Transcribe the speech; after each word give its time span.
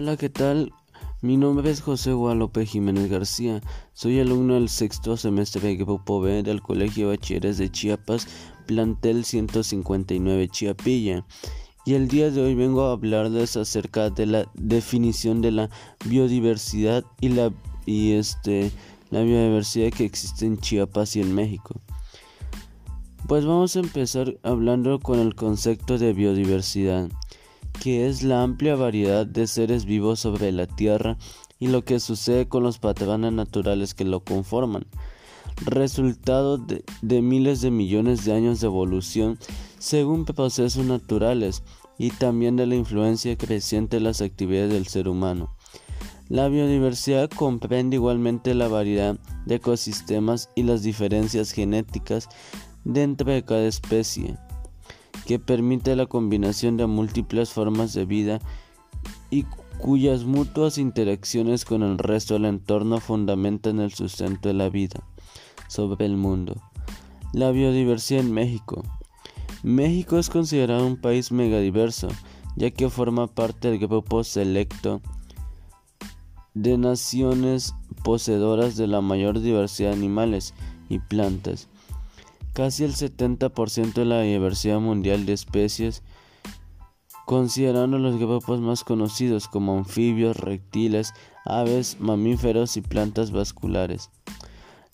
Hola, 0.00 0.16
¿qué 0.16 0.28
tal? 0.28 0.72
Mi 1.22 1.36
nombre 1.36 1.68
es 1.72 1.80
José 1.80 2.12
Guadalupe 2.12 2.64
Jiménez 2.64 3.10
García. 3.10 3.60
Soy 3.94 4.20
alumno 4.20 4.54
del 4.54 4.68
sexto 4.68 5.16
semestre 5.16 5.60
de 5.60 5.74
Grupo 5.74 6.20
B 6.20 6.44
del 6.44 6.62
Colegio 6.62 7.08
Bachilleres 7.08 7.58
de 7.58 7.68
Chiapas, 7.68 8.28
plantel 8.68 9.24
159 9.24 10.46
Chiapilla. 10.50 11.26
Y 11.84 11.94
el 11.94 12.06
día 12.06 12.30
de 12.30 12.40
hoy 12.40 12.54
vengo 12.54 12.84
a 12.84 12.92
hablarles 12.92 13.56
acerca 13.56 14.08
de 14.08 14.26
la 14.26 14.48
definición 14.54 15.42
de 15.42 15.50
la 15.50 15.70
biodiversidad 16.04 17.04
y 17.20 17.30
la 17.30 17.52
y 17.84 18.12
este 18.12 18.70
la 19.10 19.22
biodiversidad 19.22 19.90
que 19.90 20.04
existe 20.04 20.46
en 20.46 20.58
Chiapas 20.58 21.16
y 21.16 21.22
en 21.22 21.34
México. 21.34 21.74
Pues 23.26 23.44
vamos 23.44 23.74
a 23.74 23.80
empezar 23.80 24.38
hablando 24.44 25.00
con 25.00 25.18
el 25.18 25.34
concepto 25.34 25.98
de 25.98 26.12
biodiversidad 26.12 27.08
que 27.82 28.08
es 28.08 28.22
la 28.22 28.42
amplia 28.42 28.76
variedad 28.76 29.26
de 29.26 29.46
seres 29.46 29.84
vivos 29.84 30.20
sobre 30.20 30.52
la 30.52 30.66
Tierra 30.66 31.16
y 31.58 31.68
lo 31.68 31.84
que 31.84 32.00
sucede 32.00 32.48
con 32.48 32.62
los 32.62 32.78
patrones 32.78 33.32
naturales 33.32 33.94
que 33.94 34.04
lo 34.04 34.20
conforman, 34.20 34.86
resultado 35.64 36.58
de, 36.58 37.22
miles 37.22 37.60
de 37.60 37.70
millones 37.70 38.24
de 38.24 38.32
años 38.32 38.60
de 38.60 38.66
evolución 38.66 39.38
según 39.78 40.24
procesos 40.24 40.84
naturales 40.84 41.62
y 41.98 42.10
también 42.10 42.56
de 42.56 42.66
la 42.66 42.76
influencia 42.76 43.36
creciente 43.36 43.96
de 43.96 44.02
las 44.02 44.20
actividades 44.20 44.72
del 44.72 44.86
ser 44.86 45.08
humano. 45.08 45.54
La 46.28 46.48
biodiversidad 46.48 47.30
comprende 47.30 47.96
igualmente 47.96 48.54
la 48.54 48.68
variedad 48.68 49.18
de 49.46 49.56
ecosistemas 49.56 50.50
y 50.54 50.62
las 50.62 50.82
diferencias 50.82 51.52
genéticas 51.52 52.28
dentro 52.84 53.32
de 53.32 53.44
cada 53.44 53.66
especie 53.66 54.36
que 55.28 55.38
permite 55.38 55.94
la 55.94 56.06
combinación 56.06 56.78
de 56.78 56.86
múltiples 56.86 57.50
formas 57.50 57.92
de 57.92 58.06
vida 58.06 58.38
y 59.30 59.44
cuyas 59.78 60.24
mutuas 60.24 60.78
interacciones 60.78 61.66
con 61.66 61.82
el 61.82 61.98
resto 61.98 62.32
del 62.32 62.46
entorno 62.46 62.98
fundamentan 62.98 63.78
el 63.78 63.92
sustento 63.92 64.48
de 64.48 64.54
la 64.54 64.70
vida 64.70 65.04
sobre 65.68 66.06
el 66.06 66.16
mundo. 66.16 66.56
La 67.34 67.50
biodiversidad 67.50 68.22
en 68.22 68.32
México. 68.32 68.82
México 69.62 70.18
es 70.18 70.30
considerado 70.30 70.86
un 70.86 70.96
país 70.96 71.30
megadiverso, 71.30 72.08
ya 72.56 72.70
que 72.70 72.88
forma 72.88 73.26
parte 73.26 73.68
del 73.68 73.80
grupo 73.80 74.24
selecto 74.24 75.02
de 76.54 76.78
naciones 76.78 77.74
poseedoras 78.02 78.78
de 78.78 78.86
la 78.86 79.02
mayor 79.02 79.40
diversidad 79.40 79.90
de 79.90 79.96
animales 79.96 80.54
y 80.88 81.00
plantas 81.00 81.68
Casi 82.52 82.84
el 82.84 82.94
70% 82.94 83.92
de 83.92 84.04
la 84.04 84.22
diversidad 84.22 84.80
mundial 84.80 85.26
de 85.26 85.32
especies, 85.32 86.02
considerando 87.26 87.98
los 87.98 88.18
grupos 88.18 88.60
más 88.60 88.84
conocidos 88.84 89.48
como 89.48 89.76
anfibios, 89.76 90.36
reptiles, 90.36 91.12
aves, 91.44 91.98
mamíferos 92.00 92.76
y 92.76 92.80
plantas 92.80 93.32
vasculares. 93.32 94.10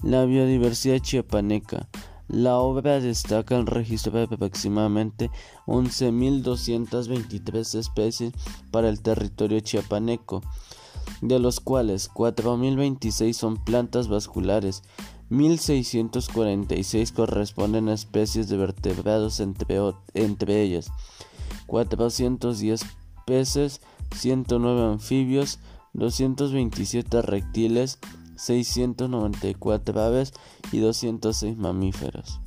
La 0.03 0.25
biodiversidad 0.25 0.99
chiapaneca. 0.99 1.89
La 2.27 2.59
obra 2.59 3.01
destaca 3.01 3.57
el 3.57 3.67
registro 3.67 4.13
de 4.13 4.25
aproximadamente 4.25 5.31
11.223 5.67 7.79
especies 7.79 8.33
para 8.71 8.89
el 8.89 9.03
territorio 9.03 9.61
chiapaneco, 9.61 10.41
de 11.21 11.39
los 11.39 11.61
cuales 11.61 12.11
4.026 12.11 13.35
son 13.35 13.63
plantas 13.63 14.09
vasculares, 14.09 14.83
1646 15.37 17.13
corresponden 17.13 17.89
a 17.89 17.95
especies 17.95 18.49
de 18.49 18.57
vertebrados 18.57 19.41
entre, 19.41 19.77
entre 20.15 20.63
ellas 20.63 20.91
410 21.67 22.87
peces, 23.27 23.81
109 24.15 24.93
anfibios, 24.93 25.59
227 25.95 27.23
reptiles, 27.23 27.99
694 28.37 30.01
aves 30.01 30.33
y 30.73 30.79
206 30.79 31.57
mamíferos. 31.57 32.41